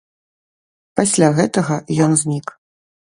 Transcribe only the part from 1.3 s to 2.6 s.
гэтага ён знік.